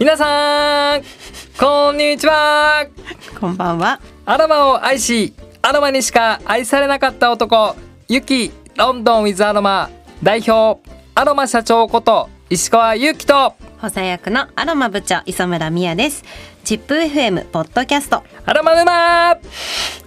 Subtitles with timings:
[0.00, 1.02] 皆さん
[1.58, 2.86] こんにちは。
[3.38, 4.00] こんばんは。
[4.24, 7.76] アロマを愛しアロマにしか愛されなかった男
[8.08, 9.90] ユキロンドンウィズアロマ。
[10.22, 10.80] 代表
[11.14, 13.54] アロマ社長こと石川祐希と。
[13.76, 16.24] 補佐役のアロマ部長磯村美也です
[16.64, 18.22] チップ FM ポッドキャスト。
[18.44, 19.38] アロマ沼。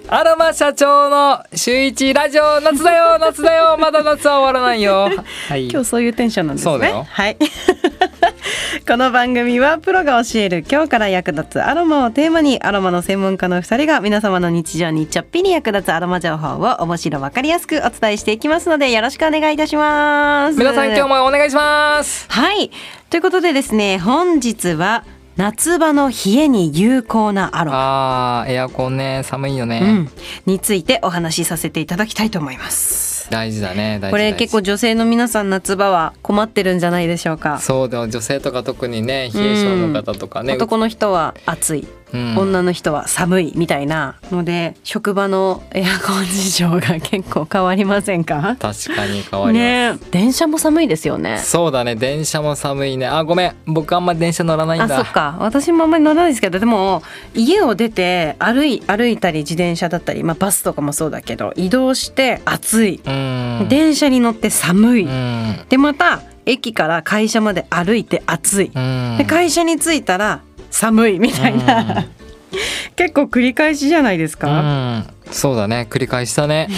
[0.10, 2.62] アロマ社長の週一ラジオ。
[2.62, 3.18] 夏だよ。
[3.20, 3.78] 夏だよ。
[3.78, 5.10] まだ夏は終わらないよ。
[5.48, 5.70] はい。
[5.70, 7.06] 今日そういうテンションなんですね。
[7.10, 7.38] はい。
[8.88, 20.58] この番組はプロが教える今日から役立つアロマをテーマにアロマの専門家の二人が皆様の日常にちょっぴり役立つアロマ情報を面白わかりやすくお伝えしていきますのでよろしくお願いいたします。
[20.58, 22.26] 皆さん今日もお願いします。
[22.30, 22.72] はい。
[23.10, 25.04] ということでですね本日は
[25.36, 30.10] 夏場の冷えに有効なアロマ、あーエアコンね寒いよね、うん、
[30.46, 33.30] についてお話しさせていただきたいと思います。
[33.32, 37.60] 大事だね大事これ結構女性の皆さん夏場は困ってるんじゃないでしょうか。
[37.60, 42.38] そうだよ女性とか特にね冷え性の方とかね、男の人は暑い、うん。
[42.38, 48.56] 女の人は寒いみたいなので職場のエアコン事情が結構変わりませんか？
[48.60, 50.10] 確かに変わります、ね。
[50.12, 51.40] 電車も寒いですよね。
[51.40, 53.08] そうだね電車も寒いね。
[53.08, 53.56] あごめん。
[53.66, 55.00] 僕あんま電車乗らないんだ。
[55.00, 55.38] あそっか。
[55.40, 57.02] 私もあんまり乗らないですけどでも
[57.34, 63.68] 家を出て歩い歩いたり自転車だったり、まあ、バスとかもそうだけど移動して暑い、うん。
[63.70, 65.66] 電車に乗って寒い、うん。
[65.70, 69.16] でまた駅から会社まで歩いて暑い、うん。
[69.18, 70.42] で会社に着いたら
[70.74, 72.08] 寒いみたいな、
[72.98, 75.06] 結構繰り返しじゃないですうか。
[75.34, 75.88] んそうだね。
[75.90, 76.70] 繰り返したね。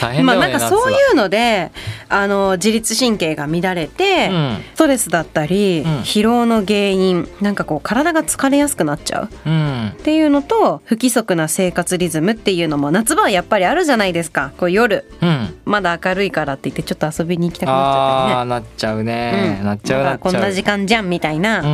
[0.00, 1.70] 大変まだよね、あなんかそういうので
[2.08, 6.00] あの自律神経が乱れて、夏はストレスだったり、うん。
[6.00, 14.52] 疲労の原因なんかこう体が疲れやすくなっちゃううん、うんっていうのと不規則な生活リズムっていうのも夏場はやっぱりあるじゃないですか。
[14.56, 15.04] こう夜。
[15.20, 19.60] うん、まだ明るいからって言ってちょっと遊びに行きたくなっちゃったりね。
[19.62, 21.66] なっちゃうね、こんな時間じゃんみたいな、う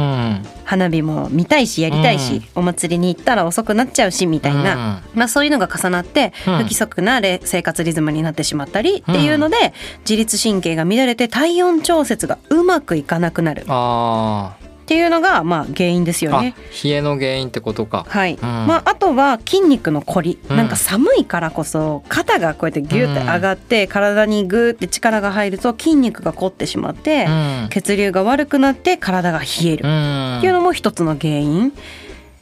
[0.42, 0.47] ん。
[0.64, 6.59] 花火も見たいしやりたいし、お祭りに行ったら遅くなっちゃうしみたいな、まあ、そういうのが重なって不うん。
[6.67, 13.63] 規則なれ生活リズムになってしまったりっていうので自律神経が乱れて体温調節がうまくいかなくなる。
[13.63, 16.55] っあていうのがまあ原因ですよね。
[16.85, 18.07] 冷えの原因ってことか。
[18.09, 18.41] はい、ん。
[18.41, 20.57] まあ、あとは筋肉のこり、うん。
[20.57, 27.31] なんか寒いからこそ肩がこうやってギューって上がって、体にグーって力が入ると筋肉が凝ってしまって、う
[27.67, 27.69] ん。
[27.70, 29.89] 血流が悪くなって体が冷える。
[29.89, 30.39] うん。
[30.39, 31.73] っていうのも一つの原因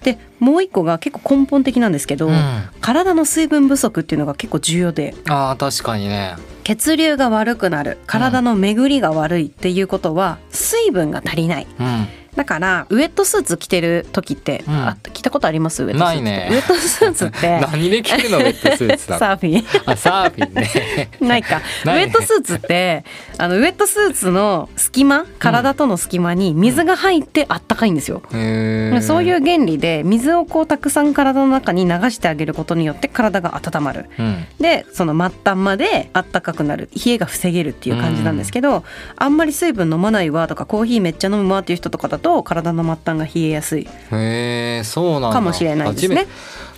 [0.04, 2.34] でもう一個が結構根本的なんですけど、うん。
[2.80, 5.14] 体の水分不足っていうのが結構重要で。
[5.28, 6.36] あー確かにね。
[6.62, 11.66] 血流が悪くなる体の巡りが悪いっていうことは水分が足りない。
[11.80, 12.06] うん
[12.36, 14.74] だからウエットスーツ着てる時って、うん。
[14.74, 15.84] あ聞いたことあります？
[15.84, 16.20] ウエットスーツって。
[16.20, 16.48] ないね。
[16.50, 17.60] ウエットスーツって。
[17.72, 18.38] 何で着るの？
[18.38, 19.64] ウェットスーツだ サーフィン。
[19.86, 21.10] あサーフィンね。
[21.20, 21.60] ないか。
[21.84, 21.94] ね。
[21.94, 23.04] ウエットスーツって
[23.38, 29.02] あのウエットスーツの隙間体との隙間に水が入ってあったかいんですよ、へー。
[29.02, 34.06] そういう原理で水をこうたくさん体の中に流してあげることによって体が温まる。
[34.18, 34.46] うん。
[34.60, 36.88] でその末端まであったかくなる。
[36.94, 38.84] 冷えが防げるっていう感じなんですけど、
[39.16, 43.88] あんまり水分飲まないわとかコーヒーめっちゃ飲むわっていう人とかだと体の末端が冷えやすい。
[44.12, 45.32] へえそうなんだ。
[45.32, 46.26] かもしれないですね。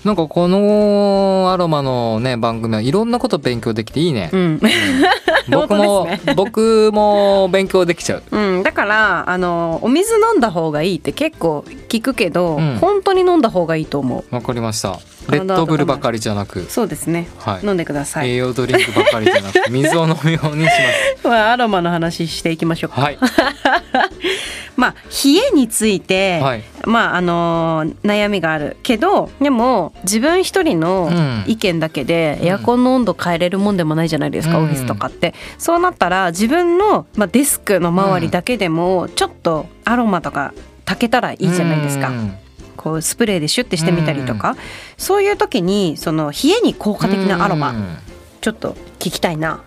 [0.04, 4.30] なんかこのアロマのね番組はいろんなこと勉強できていいね。
[4.32, 4.60] う、ん。
[5.50, 8.22] 僕も、僕も勉強できちゃう。
[8.30, 12.78] うん、だからあのお水飲んだ方がいいって結構聞くけど、うん。
[12.80, 14.34] 本当に飲んだ方がいいと思う。
[14.34, 14.98] わかりました。
[15.30, 16.66] レッドブルばかりじゃなく。
[16.68, 17.66] そうですね、はい。
[17.66, 20.70] 飲んでください、栄養ドリンクばかりじゃなく水を飲むようにし
[21.24, 23.18] まあ、アロマの話していきましょうか、ますはい
[24.76, 24.94] まあ
[25.24, 26.62] 冷えについて、はい。
[26.84, 31.44] まああのー悩みがあるけどでも自分一人のうん。
[31.46, 34.64] 意見だけでエアコンの温度変えれるもんでもないじゃないですか、うん。
[34.64, 35.34] オフィスとかって。
[35.58, 40.52] そうなったら自分の、まあ、デスクの周りだけでもちょっとアロマとか
[40.84, 42.10] 炊けたらいいじゃないですか。
[42.10, 42.34] うん。
[42.76, 44.56] こうスプレーでシュッてしてみたりとか、
[44.96, 47.96] そういう時にその冷えに効果的なアロマ、うん
[48.42, 49.60] ちょっと聞きたいな。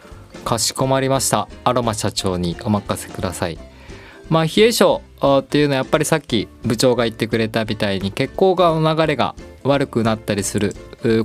[0.45, 1.49] かしこまりました。
[1.65, 3.57] アロマ社長にお任せください
[4.29, 5.01] まあ冷え性
[5.39, 10.73] っていうのはやっぱりさっき部長が言ってくれたみたいに血行の流れが悪くなったりする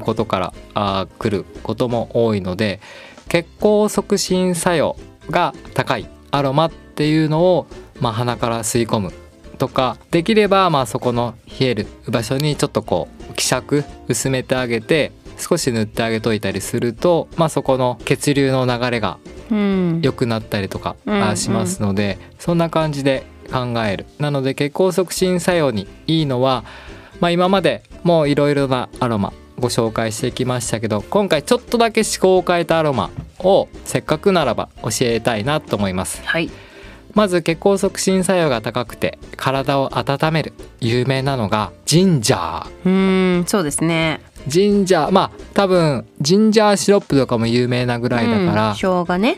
[0.00, 2.80] ことからあ来ることも多いので
[3.28, 4.96] 血行促進作用
[5.30, 7.66] が高いアロマっていうのを、
[8.00, 9.12] まあ、鼻から吸い込む
[9.58, 19.18] とかできればまあそこの冷える場所にちょっとこう希釈薄めてあげて少し塗ってあげといたりすると、まあ、そこの血流の流れが
[19.50, 20.96] 良くなったりとか
[21.36, 26.64] しますので、そんな感じで考えるなので血行促進作用にいいのは、
[27.20, 36.22] まあ、今までもういろいろなアロマご紹介してきましたけど今回ちょっとだけ思考を変えたアロマをせっかくならば教えたいなと思います。
[36.24, 36.50] はい。
[37.14, 42.68] まず血行促進作用が高くて体を温める有名なのがジンジャー。
[42.84, 44.20] うーんそうですね。
[44.46, 49.36] ジンジャーまあ多分ジンジャーシロップとかも有名なぐらいだから、うん、生姜ね。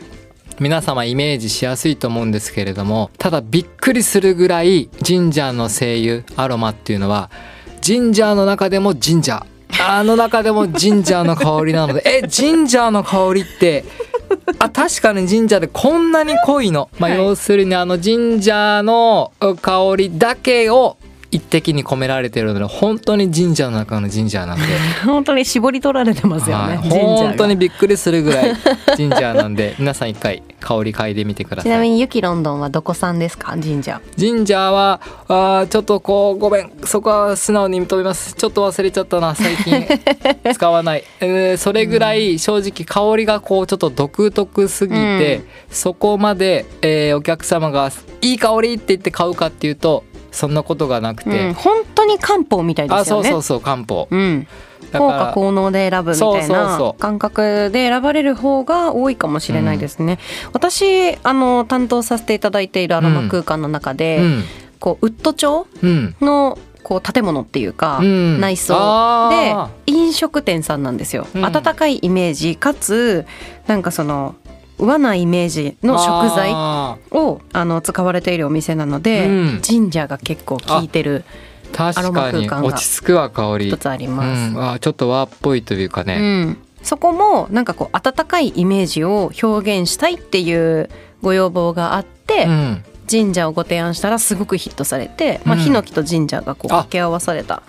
[0.59, 7.29] 皆様イメージしやすいと思うんですけれどもただびっくりするぐらいジンジャーの精油アロマっていうのは
[7.81, 9.45] ジンジャーの中でもジンジャー。
[9.79, 13.85] あの中でもジンジャーの香りなのでえジンジャーの香りって
[14.59, 17.19] あ確かにジンジャーでこんなに濃いの、まあ、はい。
[17.19, 19.31] 要するにあのジンジャーの
[19.61, 20.96] 香りだけを
[21.29, 24.63] 一滴に込められてるので本当にジンジャーの中のジンジャーなんで。
[25.05, 26.89] 本当に絞り取られてますよね、はい。
[26.89, 28.55] 本当にびっくりするぐらい
[28.95, 31.63] ジンジャーなんで 皆さん一回香り嗅いでみてください。
[31.63, 33.99] ちなみにユキロンドンはどこ産ですかジンジャー。
[34.15, 36.71] ジンジャーはあーちょっとこうごめん。
[36.85, 38.33] そこは素直に認めます。
[38.33, 39.85] ちょっと忘れちゃったな最近。
[40.53, 47.91] 使わない、えーそれぐらい正直香りがこうちょっと独特すぎて、そこまで、えーお客様が
[48.21, 50.03] 「いい香り!」って言って買うかっていうと
[50.37, 53.29] そんなことがなくうん、て、本当に漢方みたいであすよね。
[53.29, 54.07] そうそうそう漢方。
[54.09, 54.47] うん、
[54.91, 60.19] だ効果効能で選ぶみたいな感覚で選ばれる方が多いかもしれないですね、
[60.53, 64.43] 私あの担当させていただいているアロマ空間の中で、うん。
[64.79, 68.39] こうウッド調うんのこう建物っていうか、うん。
[68.39, 68.75] 内装。
[69.29, 71.45] であ飲食店さんなんですよ、うん。
[71.45, 73.25] 温かいイメージかつ
[73.65, 74.35] なんかその
[74.79, 79.59] 和なイメージーの食材あをあの使われているお店なので、うん。
[79.61, 83.67] ジンジャーが結構効いてるー確かに空間が落ち着くわ香り。
[83.67, 84.51] 一つありうます。
[84.51, 90.89] ん、あーちょっと和っぽいというかうね、ん、そこもなんかこう温かいイメージを表現したいっていう
[91.21, 92.83] ご要望があって、うん。
[93.07, 95.61] ジンジャーをご提案したらすごくヒットされて、まあ、うん。
[95.61, 96.69] ヒノキとジンジャーがこうあ。
[96.83, 97.63] 掛け合わされた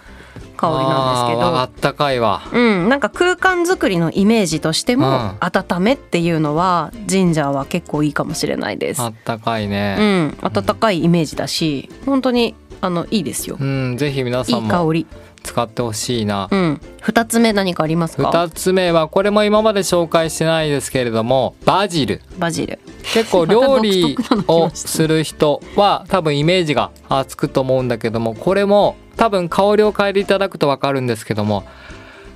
[0.59, 9.01] 香りなんですけどあったかいわうん、なんか空間作りのイメージとしても、うん温めっていうのはジンジャーは結構いいかもしれないです。
[9.01, 13.57] あったかいうねん、温かいイメージだし本当にあのいいですよ。
[13.61, 15.07] うん、ぜひ皆いいさんも香り。
[15.43, 16.81] 使ってほしいなうん。
[17.01, 18.31] 二つ目何かありますか？
[18.31, 22.79] 二つ目はこれも今まで紹介してないですけれどもバジルバジル。
[23.15, 24.17] 結構 料理
[24.47, 31.65] をする人は多分イメージがあつくと思うんだけどもこれも多分香りを変えていただくと分かるんですけども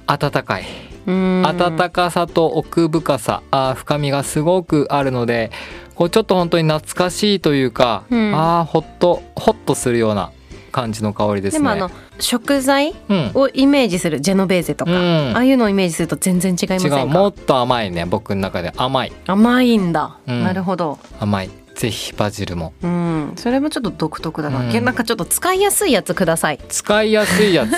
[0.06, 0.64] 温かい
[1.06, 1.42] うん。
[1.46, 5.50] 温かさと奥深さあー深みがすごくあるので
[5.94, 10.30] こうちょっと本当に懐かしいというか、うんあーほっとほっとするような
[10.70, 11.58] 感じの香りですね。
[11.58, 17.02] でもあの食材うん、をイメージするジェノベーゼとか、うんああいうのをイメージすると全然違いません違か？
[17.04, 20.16] うもっと甘いね僕の中で甘い甘いんだ。
[20.26, 20.98] うんなるほど。
[21.20, 22.72] 甘いぜひバジルも。
[22.82, 23.32] うん。
[23.36, 24.60] それもちょっと独特だな。
[24.60, 24.72] うん。
[24.72, 26.58] けなんかちょっと使いやすいやつください。
[26.68, 27.70] 使いやすいやつ。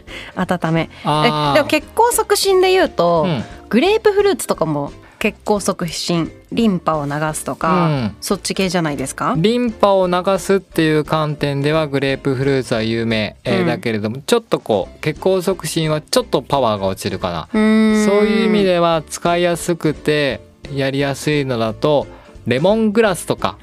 [0.36, 0.90] 温め。
[1.04, 3.44] えでも血行促進で言うと、うん。
[3.68, 6.32] グレープフルーツとかも血行促進。
[6.52, 8.16] リンパを流すとか、うん。
[8.20, 9.34] そっち系じゃないですか？
[9.36, 13.66] リンパを流すっていう観点ではグレープフルーツは有名、えーうん。
[13.66, 17.48] だけれどもちょっとこう血行促進はちょっとパワーが落ちるかな。
[17.52, 20.40] そういう意味では使いやすくて
[20.74, 22.06] やりやすいのだと
[22.50, 23.56] レモングラスとか。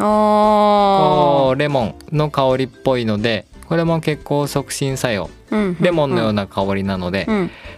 [1.58, 5.30] レモンの香りっぽいのでこれも血行促進作用。
[5.52, 7.28] ーレモンのような、な香りなので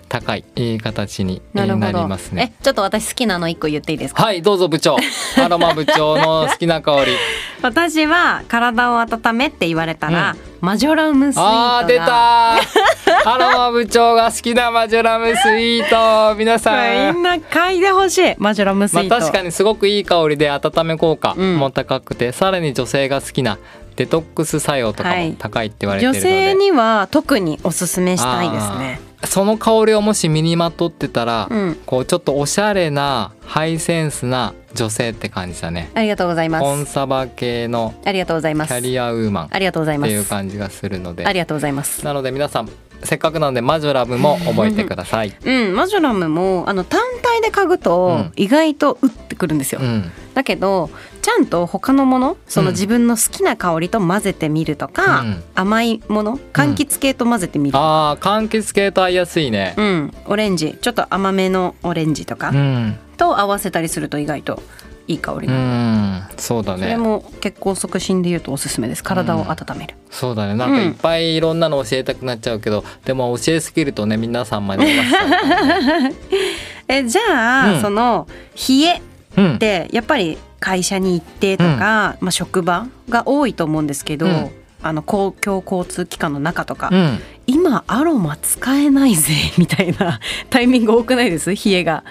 [0.09, 0.43] 高い
[0.83, 2.53] 形になりますね。
[2.59, 4.23] えちょっと私好きなの一個言っていいですか？
[4.23, 4.97] はいどうぞ部長。
[5.41, 7.11] アロマ部長の好きな香り。
[7.61, 11.79] 私は体を温めって言われたら、マジョラムスイートが。
[11.79, 12.55] あー出た。
[13.33, 16.35] アロマ部長が好きなマジョラムスイート。
[16.35, 16.83] 皆こさん。
[16.83, 18.33] れみんな嗅いでほしい。
[18.37, 21.57] マジョラムスイート、まあ確かにすごくいい香りで温め効果うん。
[21.57, 23.57] も高くて、さらに女性が好きな
[23.99, 25.31] デトックス作用とかはい。
[25.31, 29.01] も高いって言われてる女ので、性には特におすすめしたいですね。
[29.25, 31.75] その香りをもし身にまとってたら、うん。
[31.85, 35.91] こうちょっとおしゃれなハイセンスな女性って感じだね。
[35.95, 38.69] ありがとうございまコンすサバ系のありがとうございます。
[38.69, 41.25] キャリアウーマンっありがとうございまていうす感じがするので。
[41.25, 42.05] ありがとうございます。
[42.05, 42.69] なので皆さん
[43.03, 45.35] せっかくなのでマジョラムも覚えてください。
[45.43, 45.75] うん。
[45.75, 48.31] マジョラムもあの単体で嗅ぐとうん。
[48.37, 50.09] 意外と打ってくるんですよ、うん
[50.39, 50.89] だけど
[51.21, 52.73] ちゃんと他のものそのうん。
[52.73, 55.43] 自分の好きな香りと混ぜてみるとか、うん。
[55.53, 59.73] 甘いもの柑橘系と混ぜてみる、あー柑橘系と合いやすいね。
[59.75, 60.77] うん、オレンジ。
[60.79, 64.63] ちょっと甘めのオレンジとかうん、と合わせたりすると意外と
[65.07, 66.83] いい香りうん、そうだね。
[66.83, 69.03] それも血行促進で言うとおすすめです。
[69.03, 70.55] 体を温める、そうだね。
[70.55, 75.03] なんかいっぱいいろんなの教えたくなっちゃうけど、でも教えすぎるとね皆さんまでね。
[76.87, 77.81] えじゃあ、うん。
[77.81, 79.01] その冷え
[79.35, 84.51] やっぱり会社に行ってとか、まあ、職場が多いと思うんですけど、うん。
[84.81, 91.49] あの公共交通機関の中とか、うん、今アロマ使えないぜ みたいなタイミング多くないです？
[91.49, 92.05] 冷えが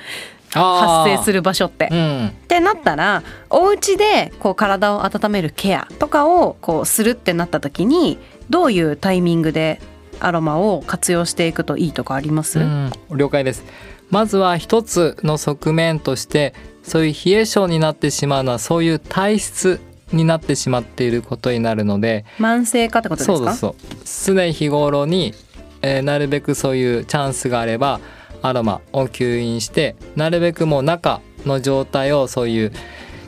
[0.51, 1.89] 発生する場所って。
[1.91, 2.27] うん。
[2.27, 8.19] ってなったらお家でこう体を温めるケアとかをこうするってなった時に
[8.51, 9.81] どういうタイミングで
[10.21, 13.65] アロマを活用していくといいとかあります、うん、了解です
[14.11, 19.81] まずは一つの側面としてそういう冷え性になってしまうのはそういう体質
[20.13, 23.37] になってしまっていることになるので慢性化ってことですか？
[23.37, 23.53] そうで
[24.07, 25.35] すそう常日頃に、
[25.83, 28.01] えーなるべくそういうチャンスがあれば
[28.41, 32.73] アロマを吸引してなるべくもう中の状態をそういう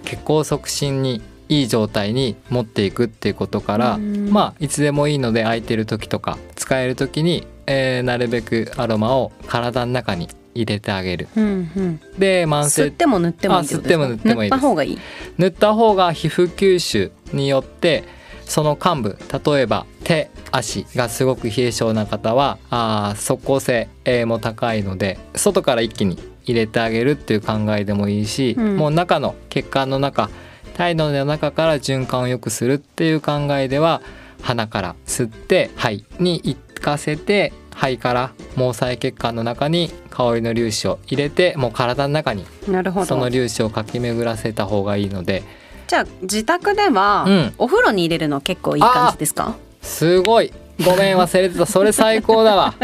[0.04, 4.30] 血行促進にいい状態に持っていくっていうことからうん。
[4.30, 10.28] まあいつでもいいので空いてる時とか使える時に、えーなるべくアロマを体の中に
[10.62, 11.28] 入れてあげる。
[11.36, 12.84] うんうん、で慢性。
[12.84, 14.24] 吸っても塗ってもいい塗ってもいいです。
[14.26, 14.98] 塗った方がいい。
[15.38, 18.04] 塗った方が皮膚吸収によって
[18.44, 19.18] その幹部
[19.54, 28.76] 例えば手足がすごく冷え性な方はあー即効性えーも高いので外から一気に入れてあげるっていう考えでもいいし、うん。
[28.76, 30.30] もう中の血管の中
[30.74, 34.02] 体内の中から循環を良くするっていう考えでは
[34.42, 43.06] 鼻から吸って肺に行かせて肺から毛細血管の中に香りの粒子を入れてもう体の中になるほど。
[43.06, 45.42] その粒子をかき巡らせた方がいいので。
[45.88, 47.54] じゃあ自宅では、うん。
[47.56, 49.56] お風呂に入れるの結構いい感じですか？
[49.80, 50.52] すごい。
[50.84, 51.64] ごめん忘れてた。
[51.64, 52.75] それ最高だわ。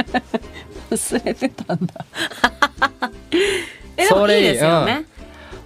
[0.91, 2.05] 忘れてたんだ。
[3.99, 5.05] えでもそれいいですよね、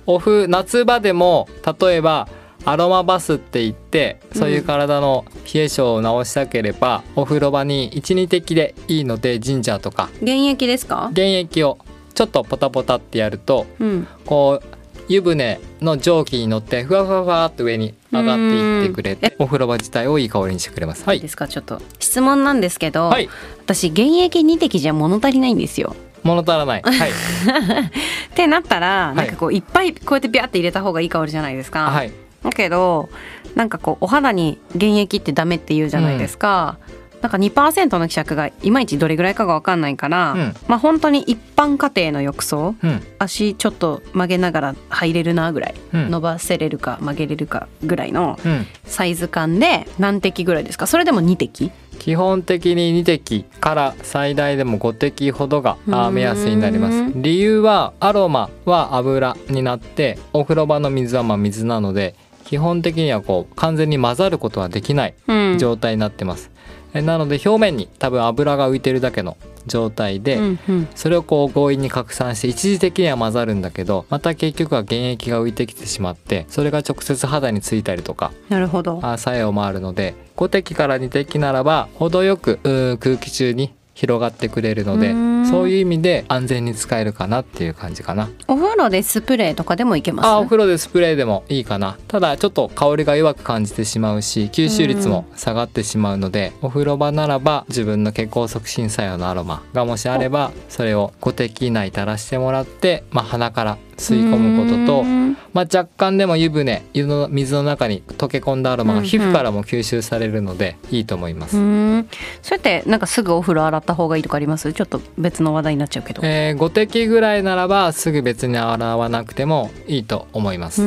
[0.06, 1.48] オフ夏場でも
[1.80, 2.28] 例えば
[2.64, 10.08] アロマバスって言ってそういう体の冷え性を治したければ、お風呂場に12滴でいいのでジンジャーとか。
[10.20, 11.10] 原液ですか？
[11.14, 11.78] 原液を
[12.14, 14.06] ちょっとポタポタってやるとうん。
[14.26, 14.66] こう
[15.08, 21.04] 湯船の蒸気に乗ってふわふわふわっと上に上がっていってくれてお風呂場自体をいい香りにしてくれます。
[21.04, 21.20] はい。
[21.20, 21.48] で、すか？
[21.48, 23.28] ちょっと質問なんですけど、はい、
[23.64, 25.96] 私原液2滴じゃ物足りないんですよ。
[26.22, 26.82] 物足らない。
[26.82, 27.10] はい、
[28.30, 29.58] ってなったらいなんかこうい。
[29.58, 32.12] っぱいこうやってビャって入れた方がいい香りじゃないですか、はい、
[32.42, 33.08] だけど
[33.54, 36.78] なんかこうお肌に原液ってダメって言うじゃないですか、
[37.20, 40.54] なんか2%の希釈がいまいちどれぐらいかが分かんないから、うん。
[40.68, 46.10] まあ本当に一般家庭の浴槽うん、足ちょっと曲げながら入れるなぐらい、うん。
[46.10, 48.66] 伸ばせれるか曲げれるかぐらいのうん。
[48.84, 50.86] サイズ感で何滴ぐらいですか？
[50.86, 51.70] それでも2滴？
[51.98, 55.76] 基本的に2滴から最大でも5滴ほどが
[56.10, 57.12] 目安になります。
[57.14, 62.14] 理由はアロマは油になってお風呂場の水はまあ水なので
[62.50, 65.58] 基本的にはこう完全に混ざることはできないうん。
[65.58, 66.50] 状態になってます、
[66.92, 70.88] えなので表面に多分油が浮いてるだけの状態で、うんうん。
[70.96, 78.98] それをこう強引に拡散して一時的には混ざるんだけどまた結局は原液が浮いてきてしまってそれが直接肌についたりとかなるほど。
[79.00, 82.58] あ作用もあるので5滴から2滴ならば程よく
[82.98, 85.12] 空気中に広がってくれるので
[85.50, 88.30] そういう意味で安全に使えるかなっていう感じかな。
[88.48, 90.26] お風呂でスプレーとかでもいけます？
[90.26, 91.98] あお風呂でスプレーでもいいかな。
[92.08, 105.04] ただちょっと香りが弱く感じてしまうし吸収率も下がってしまうのでお風呂場ならば自分の血行促進作用のアロマがもしあればそれを5滴以内垂らしてもらって、まあ、鼻から吸い込むことと
[105.52, 111.56] まあ、若干でも湯船湯の水の中に溶け込んだアロマが皮膚からも吸収されるのでいいと思います。
[111.56, 112.08] うーん。
[112.40, 114.72] そうやってなんかすぐお風呂洗った方がいいとかあります？
[114.72, 120.82] ちょっと別の話題になっちゃうけど、えー、5滴ぐらいならばすぐ別に洗わなくてもいいと思います。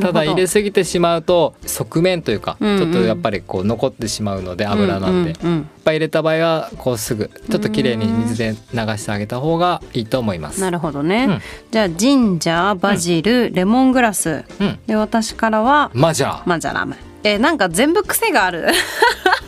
[0.00, 2.78] ただ入れすぎてしまうと側面というかうんうん。
[2.78, 10.60] ちょっとやっぱりこう残ってしまうので油なんで、いっうんうんぱい入れた場合はこうすぐちょっときれいに水で流してあげた方がいいと思います。
[10.60, 11.40] なるほどね、うん。
[11.70, 14.44] じゃあジンジャーバジル、レモングラス。
[14.60, 16.42] うん、で私からはマジャー。
[16.48, 16.96] マジャラム。
[17.22, 18.68] えなんか全部癖がある。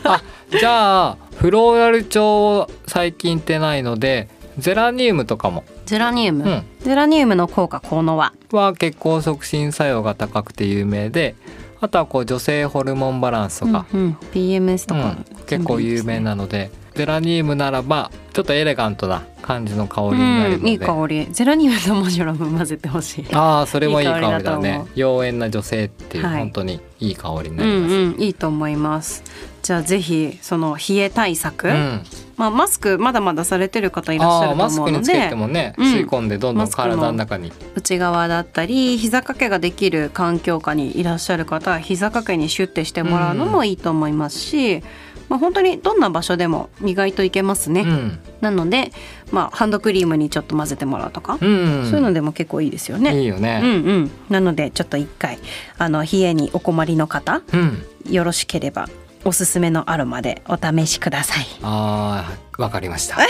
[0.03, 8.33] あじゃあフローラル調を最近ってないのでゼラニウムとかも、ゼラニウム、うん、ゼラニウムの効果効能は？
[8.51, 11.35] は血行促進作用が高くて有名で
[11.79, 15.01] あとはこう女性ホルモンバランスとか、うんうん、PMS とか、
[15.31, 21.27] うん結構有名なのでゼラニウムならばちょっとエレガントな感じの香りになるので、うん、いい香り。
[21.31, 23.27] ゼラニウムとモジュラム混ぜてほしい。
[23.33, 24.75] ああそれもいい香りだね。
[24.77, 24.87] 思う。
[24.95, 26.39] 妖艶な女性っていう、はい。
[26.39, 29.23] 本当にいい香りにうなります、んうんいいと思います。
[29.61, 32.03] じゃあぜひその冷え対策、うん。
[32.35, 35.85] まあマスクまだまだされてる方いらっしゃるとマスクにつけ思うのでてもね、うん。
[35.93, 37.51] 吸い込んでどんどん体の中に。
[37.75, 44.83] 内側だったり膝掛けができる環境下にいらっしゃる方は膝掛けにシュッてしてもらうのもいいと思いますし、
[45.29, 48.91] まあ、本当にどんな場所でも意外といけますね、うん、なので、
[49.31, 53.19] まあ、ハンドクリームにちょっと混ぜてもらうとか、うん、そういうのでも結構いいですよね。
[53.19, 55.39] いいよね、うんうん、なのでちょっと一回
[55.77, 57.85] あの冷えにお困りの方うん。
[58.09, 58.87] よろしければ
[59.25, 61.45] おすすめのアロマでお試しください。
[61.63, 63.17] あーわかりました。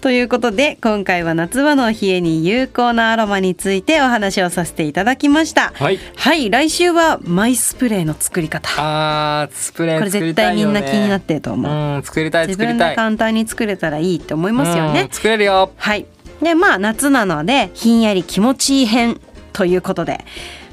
[0.00, 5.72] ということで今回は夏場の冷えに有効なアロマについてお話をさせていただきました。
[5.74, 5.98] はい。
[6.16, 8.70] はい来週はマイスプレーの作り方。
[8.76, 15.02] あースプレーこれ絶対みんな気になってると思う、うん作りたい自分で簡単に作れたらいいって思いますよね。
[15.02, 15.70] うん作れるよ。
[15.76, 16.06] はい。
[16.42, 19.20] でまあ夏なのでひんやり気持ちいい編
[19.52, 20.24] ということで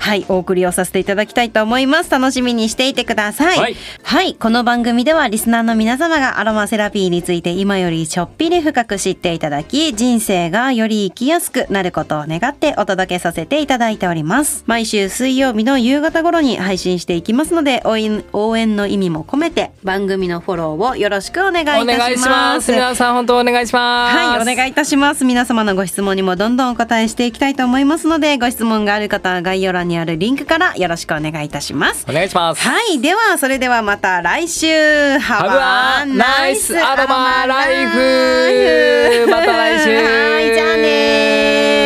[0.03, 2.11] はいお送りをさせていただきたいと思います。
[2.11, 3.57] 楽しみにしていてください。
[3.57, 14.65] はい、はい、この番組ではリスナーの皆様がアロマセラピーについて今よりちょっぴり深く知っていただき人生がより生きやすくなることを願ってお届けさせていただいております。
[14.67, 21.87] 毎週水曜日の夕方頃に配信していきますので応援応援の意味も込めて番組のフォローをよろしくお願いいたします。
[21.87, 22.71] お願いします。
[22.73, 24.17] 皆さん本当お願いします。
[24.17, 25.23] はい、お願いいたします。
[25.23, 32.05] 皆様のご質問にもどんどんお答えしていきたいと思いますので、ご質問がある方は概要欄にあるリンクからよろしくお願いいたします。
[32.09, 32.61] お願いします。
[32.67, 34.67] はい、ではそれではまた来週。
[34.67, 39.89] Have Have a nice aroma life また来週。
[40.03, 41.82] はい、じゃあねー